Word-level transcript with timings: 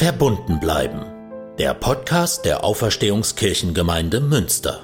Verbunden 0.00 0.60
bleiben. 0.60 1.02
Der 1.58 1.74
Podcast 1.74 2.46
der 2.46 2.64
Auferstehungskirchengemeinde 2.64 4.22
Münster. 4.22 4.80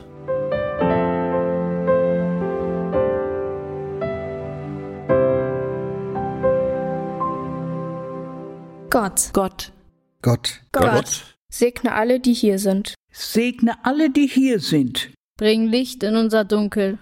Gott. 8.90 9.30
Gott. 9.32 9.72
Gott. 10.20 10.60
Gott. 10.72 11.36
Segne 11.48 11.94
alle, 11.94 12.20
die 12.20 12.34
hier 12.34 12.58
sind. 12.58 12.92
Segne 13.10 13.82
alle, 13.86 14.10
die 14.10 14.26
hier 14.26 14.60
sind. 14.60 15.14
Bring 15.38 15.66
Licht 15.66 16.02
in 16.02 16.14
unser 16.14 16.44
Dunkel. 16.44 16.98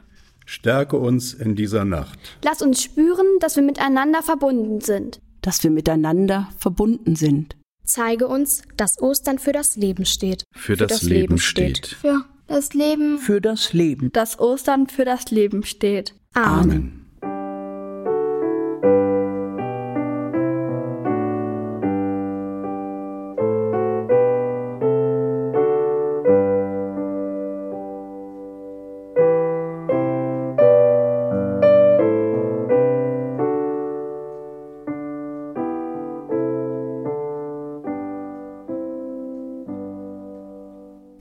Stärke 0.46 0.98
uns 0.98 1.34
in 1.34 1.56
dieser 1.56 1.84
Nacht. 1.84 2.20
Lass 2.44 2.62
uns 2.62 2.80
spüren, 2.80 3.26
dass 3.40 3.56
wir 3.56 3.64
miteinander 3.64 4.22
verbunden 4.22 4.80
sind. 4.80 5.20
Dass 5.42 5.64
wir 5.64 5.72
miteinander 5.72 6.48
verbunden 6.58 7.16
sind. 7.16 7.56
Zeige 7.84 8.28
uns, 8.28 8.62
dass 8.76 9.00
Ostern 9.00 9.38
für 9.38 9.52
das 9.52 9.76
Leben 9.76 10.04
steht. 10.06 10.44
Für, 10.52 10.76
das, 10.76 11.02
Leben 11.02 11.38
steht. 11.38 11.86
Für 11.86 12.24
das 12.46 12.74
Leben. 12.74 13.18
Für 13.18 13.40
das 13.40 13.72
Leben. 13.72 14.10
Dass 14.12 14.38
Ostern 14.38 14.88
für 14.88 15.04
das 15.04 15.30
Leben 15.30 15.62
steht. 15.64 16.14
Amen. 16.32 17.03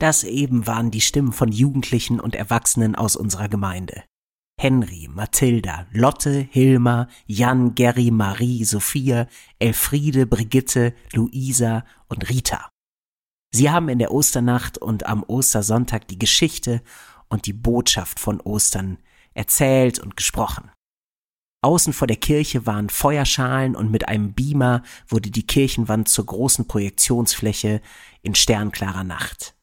Das 0.04 0.22
eben 0.22 0.66
waren 0.66 0.90
die 0.90 1.00
Stimmen 1.00 1.32
von 1.32 1.50
Jugendlichen 1.50 2.20
und 2.20 2.34
Erwachsenen 2.34 2.94
aus 2.94 3.16
unserer 3.16 3.48
Gemeinde. 3.48 4.04
Henry, 4.60 5.08
Mathilda, 5.10 5.86
Lotte, 5.92 6.46
Hilma, 6.50 7.08
Jan, 7.26 7.74
Gerry, 7.74 8.10
Marie, 8.10 8.64
Sophia, 8.64 9.28
Elfriede, 9.58 10.26
Brigitte, 10.26 10.92
Luisa 11.14 11.86
und 12.06 12.28
Rita. 12.28 12.68
Sie 13.50 13.70
haben 13.70 13.88
in 13.88 13.98
der 13.98 14.12
Osternacht 14.12 14.76
und 14.76 15.06
am 15.06 15.22
Ostersonntag 15.22 16.06
die 16.08 16.18
Geschichte 16.18 16.82
und 17.30 17.46
die 17.46 17.54
Botschaft 17.54 18.20
von 18.20 18.42
Ostern 18.42 18.98
erzählt 19.32 20.00
und 20.00 20.18
gesprochen. 20.18 20.70
Außen 21.62 21.94
vor 21.94 22.08
der 22.08 22.18
Kirche 22.18 22.66
waren 22.66 22.90
Feuerschalen 22.90 23.74
und 23.74 23.90
mit 23.90 24.06
einem 24.06 24.34
Beamer 24.34 24.82
wurde 25.08 25.30
die 25.30 25.46
Kirchenwand 25.46 26.10
zur 26.10 26.26
großen 26.26 26.68
Projektionsfläche 26.68 27.80
in 28.20 28.34
sternklarer 28.34 29.04
Nacht 29.04 29.53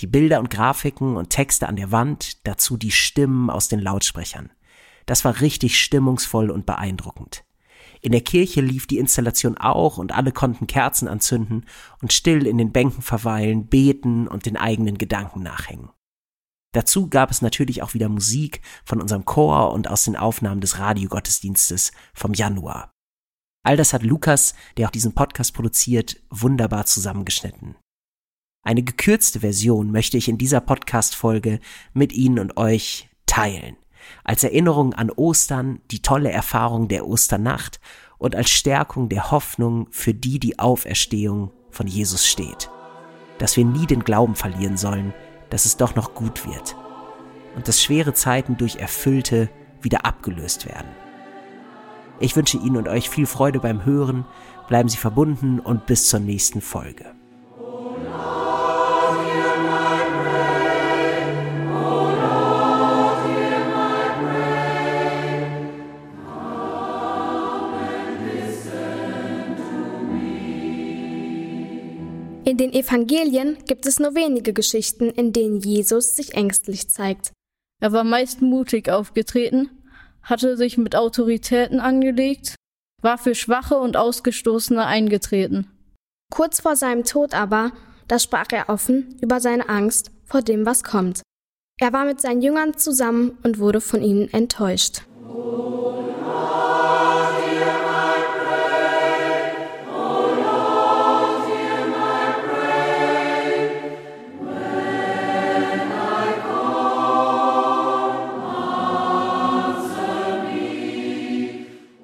die 0.00 0.06
Bilder 0.06 0.40
und 0.40 0.50
Grafiken 0.50 1.16
und 1.16 1.30
Texte 1.30 1.68
an 1.68 1.76
der 1.76 1.92
Wand, 1.92 2.46
dazu 2.46 2.76
die 2.76 2.90
Stimmen 2.90 3.50
aus 3.50 3.68
den 3.68 3.80
Lautsprechern. 3.80 4.50
Das 5.06 5.24
war 5.24 5.40
richtig 5.40 5.80
stimmungsvoll 5.80 6.50
und 6.50 6.66
beeindruckend. 6.66 7.44
In 8.00 8.12
der 8.12 8.22
Kirche 8.22 8.62
lief 8.62 8.86
die 8.86 8.98
Installation 8.98 9.58
auch 9.58 9.98
und 9.98 10.12
alle 10.12 10.32
konnten 10.32 10.66
Kerzen 10.66 11.06
anzünden 11.06 11.66
und 12.00 12.12
still 12.12 12.46
in 12.46 12.56
den 12.56 12.72
Bänken 12.72 13.02
verweilen, 13.02 13.66
beten 13.66 14.26
und 14.26 14.46
den 14.46 14.56
eigenen 14.56 14.96
Gedanken 14.96 15.42
nachhängen. 15.42 15.90
Dazu 16.72 17.08
gab 17.08 17.30
es 17.30 17.42
natürlich 17.42 17.82
auch 17.82 17.94
wieder 17.94 18.08
Musik 18.08 18.62
von 18.84 19.00
unserem 19.00 19.24
Chor 19.24 19.72
und 19.72 19.88
aus 19.88 20.04
den 20.04 20.16
Aufnahmen 20.16 20.60
des 20.60 20.78
Radiogottesdienstes 20.78 21.92
vom 22.14 22.32
Januar. 22.32 22.92
All 23.62 23.76
das 23.76 23.92
hat 23.92 24.02
Lukas, 24.02 24.54
der 24.76 24.86
auch 24.86 24.92
diesen 24.92 25.14
Podcast 25.14 25.52
produziert, 25.52 26.16
wunderbar 26.30 26.86
zusammengeschnitten. 26.86 27.76
Eine 28.62 28.82
gekürzte 28.82 29.40
Version 29.40 29.90
möchte 29.90 30.18
ich 30.18 30.28
in 30.28 30.36
dieser 30.36 30.60
Podcast-Folge 30.60 31.60
mit 31.94 32.12
Ihnen 32.12 32.38
und 32.38 32.58
euch 32.58 33.08
teilen. 33.24 33.76
Als 34.22 34.44
Erinnerung 34.44 34.92
an 34.92 35.10
Ostern, 35.10 35.80
die 35.90 36.02
tolle 36.02 36.30
Erfahrung 36.30 36.88
der 36.88 37.06
Osternacht 37.06 37.80
und 38.18 38.36
als 38.36 38.50
Stärkung 38.50 39.08
der 39.08 39.30
Hoffnung, 39.30 39.88
für 39.90 40.12
die 40.12 40.38
die 40.38 40.58
Auferstehung 40.58 41.52
von 41.70 41.86
Jesus 41.86 42.26
steht. 42.26 42.70
Dass 43.38 43.56
wir 43.56 43.64
nie 43.64 43.86
den 43.86 44.04
Glauben 44.04 44.34
verlieren 44.34 44.76
sollen, 44.76 45.14
dass 45.48 45.64
es 45.64 45.78
doch 45.78 45.94
noch 45.94 46.14
gut 46.14 46.46
wird. 46.46 46.76
Und 47.56 47.66
dass 47.66 47.82
schwere 47.82 48.12
Zeiten 48.12 48.58
durch 48.58 48.76
erfüllte 48.76 49.48
wieder 49.80 50.04
abgelöst 50.04 50.66
werden. 50.66 50.90
Ich 52.18 52.36
wünsche 52.36 52.58
Ihnen 52.58 52.76
und 52.76 52.88
euch 52.88 53.08
viel 53.08 53.26
Freude 53.26 53.60
beim 53.60 53.86
Hören, 53.86 54.26
bleiben 54.68 54.90
Sie 54.90 54.98
verbunden 54.98 55.58
und 55.58 55.86
bis 55.86 56.08
zur 56.08 56.20
nächsten 56.20 56.60
Folge. 56.60 57.19
Evangelien 72.80 73.58
gibt 73.66 73.84
es 73.84 73.98
nur 73.98 74.14
wenige 74.14 74.54
Geschichten, 74.54 75.10
in 75.10 75.34
denen 75.34 75.60
Jesus 75.60 76.16
sich 76.16 76.34
ängstlich 76.34 76.88
zeigt. 76.88 77.30
Er 77.82 77.92
war 77.92 78.04
meist 78.04 78.40
mutig 78.40 78.88
aufgetreten, 78.88 79.68
hatte 80.22 80.56
sich 80.56 80.78
mit 80.78 80.96
Autoritäten 80.96 81.78
angelegt, 81.78 82.54
war 83.02 83.18
für 83.18 83.34
Schwache 83.34 83.76
und 83.76 83.98
Ausgestoßene 83.98 84.86
eingetreten. 84.86 85.66
Kurz 86.32 86.60
vor 86.60 86.74
seinem 86.74 87.04
Tod 87.04 87.34
aber, 87.34 87.72
da 88.08 88.18
sprach 88.18 88.48
er 88.50 88.70
offen 88.70 89.18
über 89.20 89.40
seine 89.40 89.68
Angst 89.68 90.10
vor 90.24 90.40
dem, 90.40 90.64
was 90.64 90.82
kommt. 90.82 91.20
Er 91.80 91.92
war 91.92 92.06
mit 92.06 92.22
seinen 92.22 92.40
Jüngern 92.40 92.78
zusammen 92.78 93.36
und 93.42 93.58
wurde 93.58 93.82
von 93.82 94.02
ihnen 94.02 94.32
enttäuscht. 94.32 95.02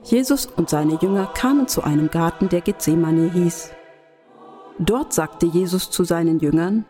Jesus 0.07 0.47
und 0.47 0.71
seine 0.71 1.01
Jünger 1.03 1.27
kamen 1.27 1.67
zu 1.67 1.83
einem 1.83 2.11
Garten, 2.11 2.49
der 2.49 2.61
Gethsemane 2.61 3.33
hieß. 3.33 3.73
Dort 4.79 5.13
sagte 5.13 5.47
Jesus 5.47 5.91
zu 5.91 6.05
seinen 6.05 6.39
Jüngern, 6.39 6.85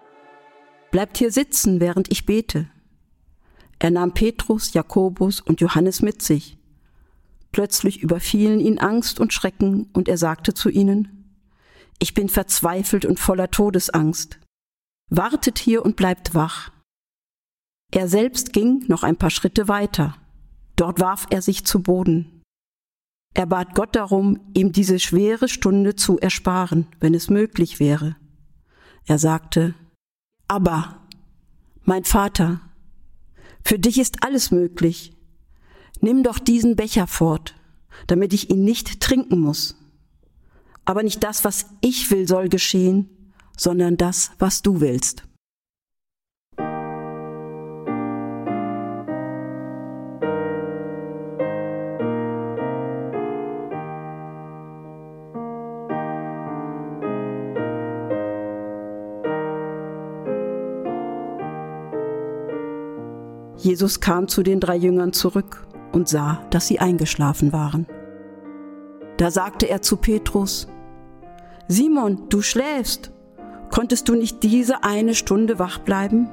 Bleibt 0.90 1.16
hier 1.16 1.32
sitzen, 1.32 1.80
während 1.80 2.10
ich 2.12 2.26
bete. 2.26 2.68
Er 3.78 3.90
nahm 3.90 4.12
Petrus, 4.12 4.74
Jakobus 4.74 5.40
und 5.40 5.62
Johannes 5.62 6.02
mit 6.02 6.20
sich. 6.20 6.58
Plötzlich 7.52 8.02
überfielen 8.02 8.60
ihn 8.60 8.78
Angst 8.78 9.18
und 9.18 9.32
Schrecken, 9.32 9.88
und 9.94 10.08
er 10.08 10.18
sagte 10.18 10.52
zu 10.52 10.68
ihnen, 10.68 11.32
Ich 11.98 12.12
bin 12.12 12.28
verzweifelt 12.28 13.06
und 13.06 13.18
voller 13.18 13.50
Todesangst. 13.50 14.38
Wartet 15.08 15.58
hier 15.58 15.86
und 15.86 15.96
bleibt 15.96 16.34
wach. 16.34 16.70
Er 17.92 18.08
selbst 18.08 18.52
ging 18.52 18.84
noch 18.88 19.04
ein 19.04 19.16
paar 19.16 19.30
Schritte 19.30 19.68
weiter. 19.68 20.16
Dort 20.76 21.00
warf 21.00 21.26
er 21.30 21.40
sich 21.40 21.64
zu 21.64 21.82
Boden. 21.82 22.35
Er 23.36 23.44
bat 23.44 23.74
Gott 23.74 23.94
darum, 23.94 24.40
ihm 24.54 24.72
diese 24.72 24.98
schwere 24.98 25.46
Stunde 25.46 25.94
zu 25.94 26.18
ersparen, 26.18 26.86
wenn 27.00 27.12
es 27.12 27.28
möglich 27.28 27.78
wäre. 27.78 28.16
Er 29.04 29.18
sagte, 29.18 29.74
Aber, 30.48 31.02
mein 31.84 32.04
Vater, 32.04 32.62
für 33.62 33.78
dich 33.78 33.98
ist 33.98 34.24
alles 34.24 34.52
möglich. 34.52 35.12
Nimm 36.00 36.22
doch 36.22 36.38
diesen 36.38 36.76
Becher 36.76 37.06
fort, 37.06 37.54
damit 38.06 38.32
ich 38.32 38.48
ihn 38.48 38.64
nicht 38.64 39.02
trinken 39.02 39.40
muss. 39.40 39.76
Aber 40.86 41.02
nicht 41.02 41.22
das, 41.22 41.44
was 41.44 41.66
ich 41.82 42.10
will, 42.10 42.26
soll 42.26 42.48
geschehen, 42.48 43.10
sondern 43.54 43.98
das, 43.98 44.30
was 44.38 44.62
du 44.62 44.80
willst. 44.80 45.24
Jesus 63.76 64.00
kam 64.00 64.26
zu 64.26 64.42
den 64.42 64.58
drei 64.58 64.74
Jüngern 64.74 65.12
zurück 65.12 65.66
und 65.92 66.08
sah, 66.08 66.42
dass 66.48 66.66
sie 66.66 66.78
eingeschlafen 66.78 67.52
waren. 67.52 67.86
Da 69.18 69.30
sagte 69.30 69.68
er 69.68 69.82
zu 69.82 69.98
Petrus, 69.98 70.66
Simon, 71.68 72.30
du 72.30 72.40
schläfst. 72.40 73.12
Konntest 73.70 74.08
du 74.08 74.14
nicht 74.14 74.42
diese 74.42 74.82
eine 74.82 75.14
Stunde 75.14 75.58
wach 75.58 75.78
bleiben? 75.80 76.30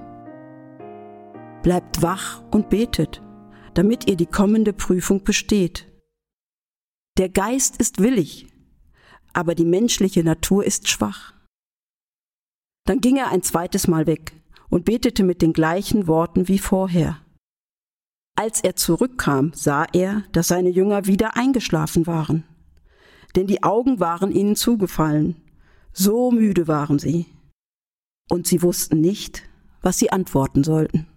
Bleibt 1.63 2.01
wach 2.01 2.42
und 2.50 2.69
betet, 2.69 3.22
damit 3.74 4.10
ihr 4.10 4.16
die 4.16 4.25
kommende 4.25 4.72
Prüfung 4.72 5.25
besteht. 5.25 5.92
Der 7.18 7.28
Geist 7.28 7.75
ist 7.75 8.00
willig, 8.00 8.48
aber 9.34 9.54
die 9.54 9.66
menschliche 9.66 10.24
Natur 10.24 10.63
ist 10.63 10.88
schwach. 10.88 11.34
Dann 12.86 13.01
ging 13.01 13.18
er 13.18 13.31
ein 13.31 13.44
zweites 13.44 13.89
Mal 13.89 14.07
weg 14.07 14.31
und 14.69 14.86
betete 14.86 15.25
mit 15.25 15.42
den 15.42 15.51
gleichen 15.51 16.07
Worten 16.07 16.48
wie 16.48 16.57
vorher. 16.57 17.19
Als 18.36 18.62
er 18.62 18.76
zurückkam, 18.76 19.52
sah 19.54 19.86
er, 19.94 20.24
dass 20.32 20.48
seine 20.48 20.70
Jünger 20.70 21.06
wieder 21.06 21.38
eingeschlafen 21.38 22.08
waren. 22.08 22.44
Denn 23.36 23.48
die 23.48 23.64
Augen 23.64 24.00
waren 24.00 24.32
ihnen 24.32 24.56
zugefallen, 24.56 25.36
so 25.92 26.32
müde 26.32 26.68
waren 26.68 27.00
sie. 27.00 27.28
Und 28.30 28.48
sie 28.48 28.62
wussten 28.62 29.02
nicht, 29.02 29.44
was 29.82 30.00
sie 30.00 30.12
antworten 30.12 30.64
sollten. 30.64 31.08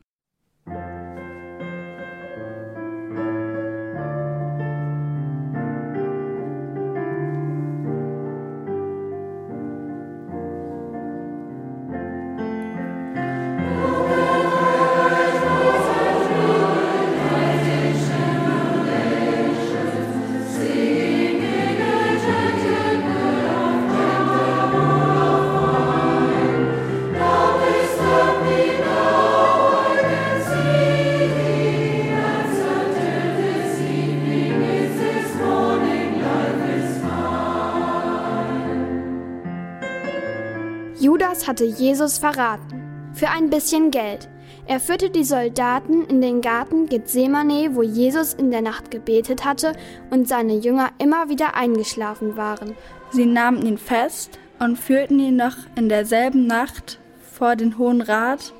Judas 41.06 41.46
hatte 41.46 41.64
Jesus 41.64 42.18
verraten. 42.18 42.82
Für 43.12 43.28
ein 43.28 43.48
bisschen 43.48 43.92
Geld. 43.92 44.28
Er 44.66 44.80
führte 44.80 45.08
die 45.08 45.22
Soldaten 45.22 46.04
in 46.06 46.20
den 46.20 46.40
Garten 46.40 46.86
Gethsemane, 46.86 47.76
wo 47.76 47.82
Jesus 47.84 48.34
in 48.34 48.50
der 48.50 48.60
Nacht 48.60 48.90
gebetet 48.90 49.44
hatte 49.44 49.74
und 50.10 50.26
seine 50.26 50.56
Jünger 50.56 50.90
immer 50.98 51.28
wieder 51.28 51.54
eingeschlafen 51.54 52.36
waren. 52.36 52.74
Sie 53.10 53.24
nahmen 53.24 53.64
ihn 53.64 53.78
fest 53.78 54.40
und 54.58 54.80
führten 54.80 55.20
ihn 55.20 55.36
noch 55.36 55.54
in 55.76 55.88
derselben 55.88 56.48
Nacht 56.48 56.98
vor 57.32 57.54
den 57.54 57.78
Hohen 57.78 58.00
Rat, 58.00 58.52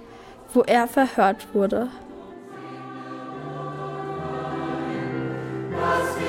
wo 0.54 0.60
er 0.60 0.86
verhört 0.86 1.52
wurde. 1.52 1.88
Die 6.20 6.25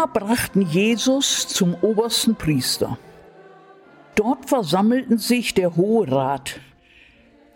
Männer 0.00 0.12
brachten 0.12 0.62
Jesus 0.62 1.46
zum 1.46 1.74
obersten 1.82 2.34
Priester. 2.34 2.98
Dort 4.14 4.48
versammelten 4.48 5.18
sich 5.18 5.52
der 5.52 5.76
Hohe 5.76 6.10
Rat. 6.10 6.58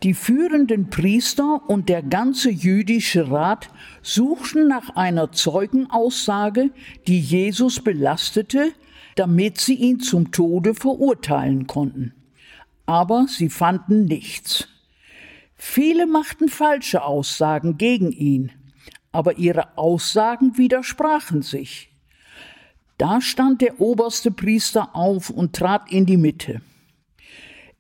Die 0.03 0.13
führenden 0.13 0.91
Priester 0.91 1.63
und 1.69 1.89
der 1.89 2.03
ganze 2.03 2.51
jüdische 2.51 3.31
Rat 3.31 3.71
suchten 4.03 4.69
nach 4.69 4.95
einer 4.95 5.33
Zeugenaussage, 5.33 6.69
die 7.07 7.19
Jesus 7.19 7.81
belastete, 7.83 8.73
damit 9.15 9.59
sie 9.59 9.77
ihn 9.77 10.01
zum 10.01 10.31
Tode 10.31 10.75
verurteilen 10.75 11.67
konnten. 11.67 12.13
Aber 12.85 13.25
sie 13.27 13.49
fanden 13.49 14.05
nichts. 14.05 14.69
Viele 15.55 16.07
machten 16.07 16.51
falsche 16.51 17.05
Aussagen 17.05 17.79
gegen 17.79 18.13
ihn, 18.13 18.53
aber 19.13 19.39
ihre 19.39 19.79
Aussagen 19.79 20.59
widersprachen 20.59 21.41
sich. 21.41 21.94
Da 22.99 23.21
stand 23.21 23.61
der 23.61 23.81
oberste 23.81 24.31
Priester 24.31 24.95
auf 24.95 25.31
und 25.31 25.55
trat 25.55 25.91
in 25.91 26.07
die 26.07 26.17
Mitte. 26.17 26.61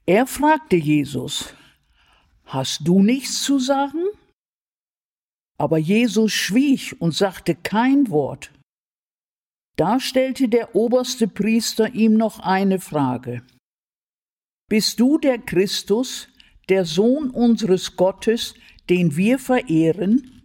Er 0.06 0.26
fragte 0.26 0.76
Jesus, 0.76 1.54
Hast 2.44 2.86
du 2.86 3.02
nichts 3.02 3.42
zu 3.42 3.58
sagen? 3.58 4.04
Aber 5.56 5.78
Jesus 5.78 6.32
schwieg 6.32 6.94
und 6.98 7.14
sagte 7.14 7.54
kein 7.54 8.10
Wort. 8.10 8.50
Da 9.76 9.98
stellte 9.98 10.48
der 10.48 10.74
oberste 10.76 11.26
Priester 11.26 11.94
ihm 11.94 12.14
noch 12.14 12.40
eine 12.40 12.80
Frage. 12.80 13.42
Bist 14.68 15.00
du 15.00 15.18
der 15.18 15.38
Christus, 15.38 16.28
der 16.68 16.84
Sohn 16.84 17.30
unseres 17.30 17.96
Gottes, 17.96 18.54
den 18.88 19.16
wir 19.16 19.38
verehren? 19.38 20.42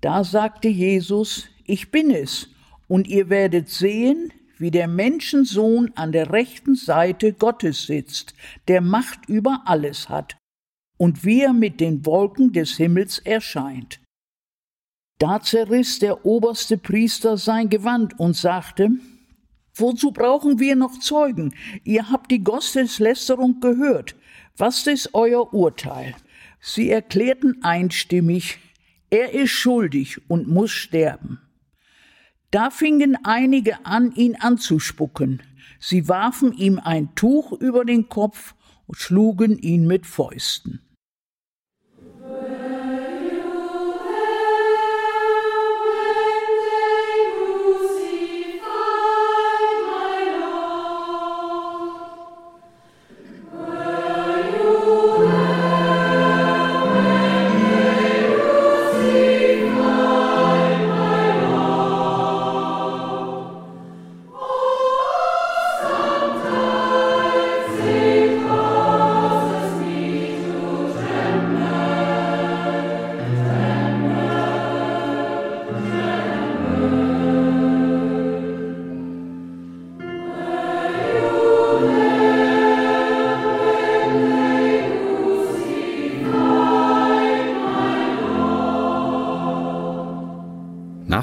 Da 0.00 0.24
sagte 0.24 0.68
Jesus, 0.68 1.48
ich 1.64 1.90
bin 1.90 2.10
es, 2.10 2.48
und 2.90 3.06
ihr 3.06 3.30
werdet 3.30 3.68
sehen, 3.68 4.32
wie 4.58 4.72
der 4.72 4.88
Menschensohn 4.88 5.92
an 5.94 6.10
der 6.10 6.32
rechten 6.32 6.74
Seite 6.74 7.32
Gottes 7.32 7.86
sitzt, 7.86 8.34
der 8.66 8.80
Macht 8.80 9.28
über 9.28 9.62
alles 9.66 10.08
hat, 10.08 10.36
und 10.98 11.24
wie 11.24 11.42
er 11.42 11.52
mit 11.52 11.78
den 11.78 12.04
Wolken 12.04 12.52
des 12.52 12.76
Himmels 12.78 13.20
erscheint. 13.20 14.00
Da 15.20 15.40
zerriss 15.40 16.00
der 16.00 16.26
oberste 16.26 16.78
Priester 16.78 17.36
sein 17.36 17.68
Gewand 17.68 18.18
und 18.18 18.36
sagte, 18.36 18.90
Wozu 19.76 20.10
brauchen 20.10 20.58
wir 20.58 20.74
noch 20.74 20.98
Zeugen? 20.98 21.54
Ihr 21.84 22.10
habt 22.10 22.32
die 22.32 22.42
Gotteslästerung 22.42 23.60
gehört. 23.60 24.16
Was 24.56 24.84
ist 24.88 25.14
euer 25.14 25.54
Urteil? 25.54 26.16
Sie 26.60 26.90
erklärten 26.90 27.62
einstimmig, 27.62 28.58
er 29.10 29.32
ist 29.32 29.52
schuldig 29.52 30.20
und 30.28 30.48
muss 30.48 30.72
sterben. 30.72 31.40
Da 32.50 32.70
fingen 32.70 33.16
einige 33.22 33.86
an, 33.86 34.12
ihn 34.12 34.36
anzuspucken. 34.36 35.42
Sie 35.78 36.08
warfen 36.08 36.52
ihm 36.52 36.80
ein 36.82 37.14
Tuch 37.14 37.52
über 37.52 37.84
den 37.84 38.08
Kopf 38.08 38.54
und 38.86 38.96
schlugen 38.96 39.56
ihn 39.58 39.86
mit 39.86 40.04
Fäusten. 40.04 40.80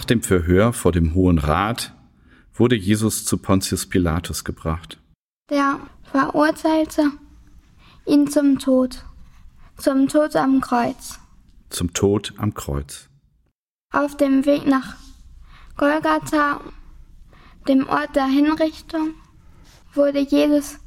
Dem 0.07 0.21
Verhör 0.21 0.73
vor 0.73 0.91
dem 0.91 1.13
Hohen 1.13 1.37
Rat 1.37 1.93
wurde 2.53 2.75
Jesus 2.75 3.25
zu 3.25 3.37
Pontius 3.37 3.85
Pilatus 3.85 4.43
gebracht. 4.43 4.99
Der 5.49 5.79
verurteilte 6.03 7.11
ihn 8.05 8.27
zum 8.27 8.59
Tod, 8.59 9.05
zum 9.77 10.07
Tod 10.07 10.35
am 10.35 10.61
Kreuz. 10.61 11.19
Zum 11.69 11.93
Tod 11.93 12.33
am 12.37 12.53
Kreuz. 12.53 13.09
Auf 13.93 14.17
dem 14.17 14.45
Weg 14.45 14.65
nach 14.65 14.95
Golgatha, 15.77 16.61
dem 17.67 17.87
Ort 17.87 18.15
der 18.15 18.25
Hinrichtung, 18.25 19.13
wurde 19.93 20.19
Jesus 20.19 20.79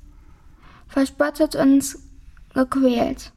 verspottet 0.88 1.54
und 1.54 1.96
gequält. 2.54 3.32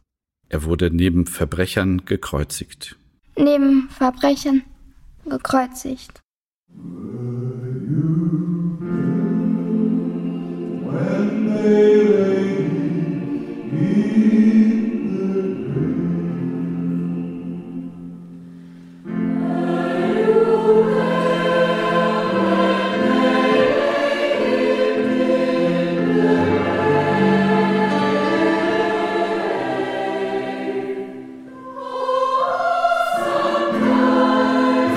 Er 0.49 0.63
wurde 0.63 0.89
neben 0.91 1.25
Verbrechern 1.25 2.05
gekreuzigt. 2.05 2.97
Neben 3.35 3.89
Verbrechern 3.89 4.63
gekreuzigt. 5.25 6.21
When 10.85 11.53
they 11.55 12.12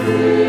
free. 0.07 0.46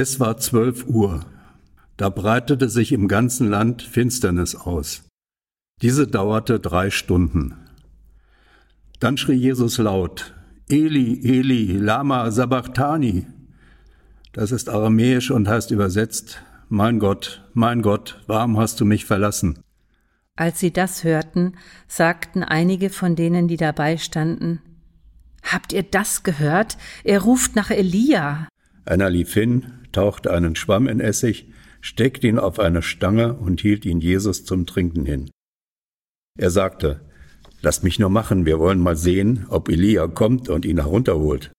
Es 0.00 0.20
war 0.20 0.36
zwölf 0.36 0.86
Uhr. 0.86 1.26
Da 1.96 2.08
breitete 2.08 2.68
sich 2.68 2.92
im 2.92 3.08
ganzen 3.08 3.50
Land 3.50 3.82
Finsternis 3.82 4.54
aus. 4.54 5.02
Diese 5.82 6.06
dauerte 6.06 6.60
drei 6.60 6.90
Stunden. 6.90 7.56
Dann 9.00 9.16
schrie 9.16 9.34
Jesus 9.34 9.76
laut, 9.78 10.36
Eli, 10.68 11.20
Eli, 11.24 11.78
Lama 11.78 12.30
Sabachthani. 12.30 13.26
Das 14.32 14.52
ist 14.52 14.68
aramäisch 14.68 15.32
und 15.32 15.48
heißt 15.48 15.72
übersetzt, 15.72 16.42
Mein 16.68 17.00
Gott, 17.00 17.42
mein 17.52 17.82
Gott, 17.82 18.22
warum 18.28 18.56
hast 18.56 18.80
du 18.80 18.84
mich 18.84 19.04
verlassen? 19.04 19.58
Als 20.36 20.60
sie 20.60 20.72
das 20.72 21.02
hörten, 21.02 21.54
sagten 21.88 22.44
einige 22.44 22.90
von 22.90 23.16
denen, 23.16 23.48
die 23.48 23.56
dabei 23.56 23.96
standen, 23.96 24.60
Habt 25.42 25.72
ihr 25.72 25.82
das 25.82 26.22
gehört? 26.22 26.78
Er 27.02 27.22
ruft 27.22 27.56
nach 27.56 27.72
Elia. 27.72 28.46
Einer 28.84 29.10
lief 29.10 29.34
hin, 29.34 29.77
tauchte 29.92 30.32
einen 30.32 30.56
Schwamm 30.56 30.88
in 30.88 31.00
Essig, 31.00 31.52
steckte 31.80 32.26
ihn 32.26 32.38
auf 32.38 32.58
eine 32.58 32.82
Stange 32.82 33.34
und 33.34 33.60
hielt 33.60 33.84
ihn 33.84 34.00
Jesus 34.00 34.44
zum 34.44 34.66
Trinken 34.66 35.04
hin. 35.04 35.30
Er 36.38 36.50
sagte, 36.50 37.08
Lasst 37.60 37.82
mich 37.82 37.98
nur 37.98 38.10
machen, 38.10 38.46
wir 38.46 38.60
wollen 38.60 38.78
mal 38.78 38.96
sehen, 38.96 39.46
ob 39.48 39.68
Elia 39.68 40.06
kommt 40.06 40.48
und 40.48 40.64
ihn 40.64 40.78
herunterholt. 40.78 41.50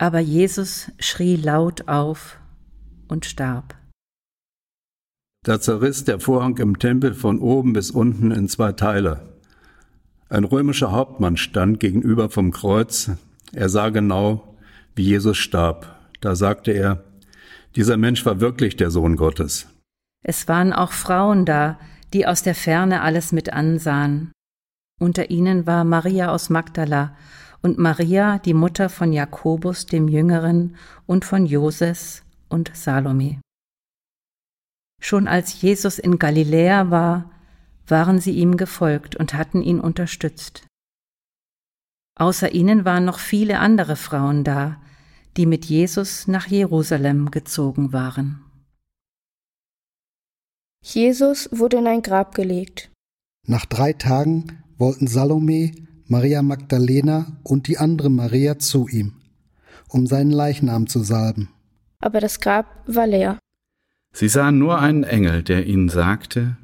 Aber 0.00 0.18
Jesus 0.18 0.90
schrie 0.98 1.36
laut 1.36 1.86
auf 1.86 2.38
und 3.06 3.24
starb. 3.24 3.76
Da 5.44 5.60
zerriss 5.60 6.04
der 6.04 6.18
Vorhang 6.18 6.56
im 6.58 6.78
Tempel 6.78 7.14
von 7.14 7.38
oben 7.38 7.72
bis 7.72 7.90
unten 7.90 8.30
in 8.30 8.48
zwei 8.48 8.72
Teile. 8.72 9.38
Ein 10.28 10.44
römischer 10.44 10.92
Hauptmann 10.92 11.36
stand 11.36 11.78
gegenüber 11.78 12.30
vom 12.30 12.52
Kreuz. 12.52 13.10
Er 13.52 13.68
sah 13.68 13.90
genau, 13.90 14.56
wie 14.94 15.04
Jesus 15.04 15.36
starb. 15.36 15.98
Da 16.20 16.34
sagte 16.36 16.72
er, 16.72 17.04
dieser 17.76 17.96
Mensch 17.96 18.24
war 18.26 18.40
wirklich 18.40 18.76
der 18.76 18.90
Sohn 18.90 19.16
Gottes. 19.16 19.68
Es 20.24 20.48
waren 20.48 20.72
auch 20.72 20.92
Frauen 20.92 21.44
da, 21.44 21.78
die 22.12 22.26
aus 22.26 22.42
der 22.42 22.54
Ferne 22.54 23.02
alles 23.02 23.32
mit 23.32 23.52
ansahen. 23.52 24.32
Unter 25.00 25.30
ihnen 25.30 25.66
war 25.66 25.84
Maria 25.84 26.30
aus 26.30 26.50
Magdala 26.50 27.16
und 27.62 27.78
Maria, 27.78 28.38
die 28.38 28.54
Mutter 28.54 28.88
von 28.88 29.12
Jakobus 29.12 29.86
dem 29.86 30.08
Jüngeren 30.08 30.76
und 31.06 31.24
von 31.24 31.46
Joses 31.46 32.22
und 32.48 32.70
Salome. 32.74 33.40
Schon 35.00 35.26
als 35.26 35.60
Jesus 35.60 35.98
in 35.98 36.18
Galiläa 36.18 36.90
war, 36.90 37.30
waren 37.88 38.20
sie 38.20 38.32
ihm 38.32 38.56
gefolgt 38.56 39.16
und 39.16 39.34
hatten 39.34 39.62
ihn 39.62 39.80
unterstützt. 39.80 40.66
Außer 42.14 42.52
ihnen 42.52 42.84
waren 42.84 43.04
noch 43.04 43.18
viele 43.18 43.58
andere 43.58 43.96
Frauen 43.96 44.44
da, 44.44 44.80
die 45.36 45.46
mit 45.46 45.64
Jesus 45.64 46.28
nach 46.28 46.46
Jerusalem 46.46 47.30
gezogen 47.30 47.92
waren. 47.92 48.44
Jesus 50.82 51.48
wurde 51.52 51.78
in 51.78 51.86
ein 51.86 52.02
Grab 52.02 52.34
gelegt. 52.34 52.90
Nach 53.46 53.64
drei 53.64 53.92
Tagen 53.92 54.62
wollten 54.78 55.06
Salome, 55.06 55.72
Maria 56.06 56.42
Magdalena 56.42 57.38
und 57.44 57.68
die 57.68 57.78
andere 57.78 58.10
Maria 58.10 58.58
zu 58.58 58.88
ihm, 58.88 59.14
um 59.88 60.06
seinen 60.06 60.32
Leichnam 60.32 60.88
zu 60.88 61.00
salben. 61.00 61.48
Aber 62.00 62.20
das 62.20 62.40
Grab 62.40 62.66
war 62.86 63.06
leer. 63.06 63.38
Sie 64.12 64.28
sahen 64.28 64.58
nur 64.58 64.78
einen 64.78 65.04
Engel, 65.04 65.42
der 65.42 65.66
ihnen 65.66 65.88
sagte, 65.88 66.56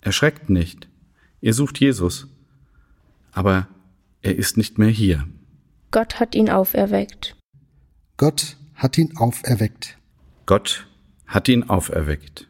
Erschreckt 0.00 0.48
nicht, 0.48 0.88
ihr 1.40 1.52
sucht 1.52 1.80
Jesus, 1.80 2.28
aber 3.32 3.68
er 4.22 4.36
ist 4.36 4.56
nicht 4.56 4.78
mehr 4.78 4.88
hier. 4.88 5.26
Gott 5.90 6.20
hat 6.20 6.34
ihn 6.34 6.48
auferweckt. 6.48 7.37
Gott 8.18 8.56
hat 8.74 8.98
ihn 8.98 9.16
auferweckt. 9.16 9.96
Gott 10.44 10.88
hat 11.28 11.46
ihn 11.46 11.70
auferweckt. 11.70 12.47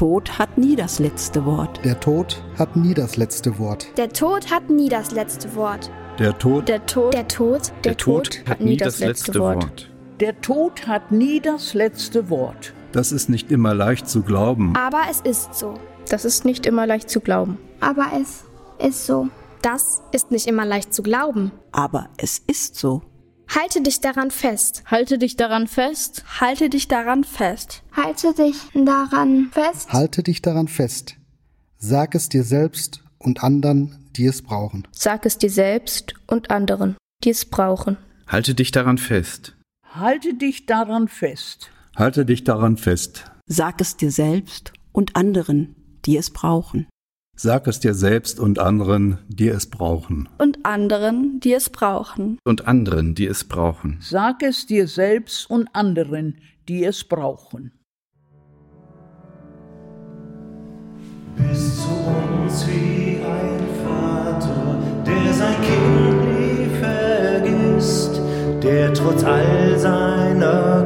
Tod 0.00 0.38
hat 0.38 0.56
nie 0.56 0.76
das 0.76 0.98
letzte 0.98 1.44
Wort. 1.44 1.78
Der 1.84 2.00
Tod 2.00 2.42
hat 2.58 2.74
nie 2.74 2.94
das 2.94 3.18
letzte 3.18 3.58
Wort. 3.58 3.86
Der 3.98 4.08
Tod 4.08 4.50
hat 4.50 4.70
nie 4.70 4.88
das 4.88 5.10
letzte 5.10 5.54
Wort. 5.54 5.90
Der 6.18 6.38
Tod, 6.38 6.70
Der 6.70 6.86
Tod, 6.86 7.12
Der 7.12 7.28
Tod, 7.28 7.70
Der 7.84 7.96
Tod 7.98 8.42
hat 8.48 8.62
nie 8.62 8.78
das 8.78 8.98
letzte 9.00 9.38
Wort. 9.38 9.90
Der 10.18 10.40
Tod 10.40 10.86
hat 10.86 11.12
nie 11.12 11.38
das 11.38 11.74
letzte 11.74 12.30
Wort. 12.30 12.72
das 12.92 13.12
ist 13.12 13.28
nicht 13.28 13.52
immer 13.52 13.74
leicht 13.74 14.08
zu 14.08 14.22
glauben. 14.22 14.72
Aber 14.74 15.02
es 15.10 15.20
ist 15.20 15.54
so. 15.54 15.74
das 16.08 16.24
ist 16.24 16.46
nicht 16.46 16.64
immer 16.64 16.86
leicht 16.86 17.10
zu 17.10 17.20
glauben. 17.20 17.58
Aber 17.80 18.06
es 18.18 18.44
ist 18.78 19.04
so. 19.04 19.28
das 19.60 20.00
ist 20.12 20.30
nicht 20.30 20.46
immer 20.46 20.64
leicht 20.64 20.94
zu 20.94 21.02
glauben. 21.02 21.52
Aber 21.72 22.08
es 22.16 22.38
ist 22.46 22.74
so. 22.76 23.02
Halte 23.52 23.80
dich 23.82 24.00
daran 24.00 24.30
fest. 24.30 24.84
Halte 24.86 25.18
dich 25.18 25.36
daran 25.36 25.66
fest. 25.66 26.24
Halte 26.38 26.70
dich 26.70 26.86
daran 26.86 27.24
fest. 27.24 27.82
Halte 27.96 28.32
dich 28.32 28.56
daran 28.74 29.50
fest. 29.50 29.92
Halte 29.92 30.22
dich 30.22 30.40
daran 30.40 30.68
fest. 30.68 31.16
Sag 31.76 32.14
es 32.14 32.28
dir 32.28 32.44
selbst 32.44 33.02
und 33.18 33.42
anderen, 33.42 34.08
die 34.14 34.26
es 34.26 34.42
brauchen. 34.42 34.86
Sag 34.92 35.26
es 35.26 35.36
dir 35.36 35.50
selbst 35.50 36.14
und 36.28 36.52
anderen, 36.52 36.96
die 37.24 37.30
es 37.30 37.44
brauchen. 37.44 37.96
Halte 38.28 38.54
dich 38.54 38.70
daran 38.70 38.98
fest. 38.98 39.56
Halte 39.84 40.34
dich 40.34 40.66
daran 40.66 41.08
fest. 41.08 41.70
Halte 41.96 42.24
dich 42.24 42.44
daran 42.44 42.76
fest. 42.76 43.24
Sag 43.46 43.80
es 43.80 43.96
dir 43.96 44.12
selbst 44.12 44.72
und 44.92 45.16
anderen, 45.16 45.74
die 46.04 46.16
es 46.16 46.30
brauchen. 46.30 46.86
Sag 47.42 47.66
es 47.68 47.80
dir 47.80 47.94
selbst 47.94 48.38
und 48.38 48.58
anderen, 48.58 49.16
die 49.28 49.48
es 49.48 49.64
brauchen. 49.64 50.28
Und 50.36 50.58
anderen, 50.66 51.40
die 51.40 51.54
es 51.54 51.70
brauchen. 51.70 52.38
Und 52.44 52.68
anderen, 52.68 53.14
die 53.14 53.26
es 53.26 53.44
brauchen. 53.44 53.96
Sag 54.02 54.42
es 54.42 54.66
dir 54.66 54.86
selbst 54.86 55.48
und 55.48 55.66
anderen, 55.72 56.36
die 56.68 56.84
es 56.84 57.02
brauchen. 57.02 57.72
Bis 61.34 61.80
zu 61.80 61.88
uns 61.88 62.66
wie 62.68 63.22
ein 63.24 63.60
Vater, 63.86 64.78
der 65.06 65.32
sein 65.32 65.56
Kind 65.62 66.22
nie 66.28 66.68
vergisst, 66.78 68.20
der 68.62 68.92
trotz 68.92 69.24
all 69.24 69.78
seiner 69.78 70.79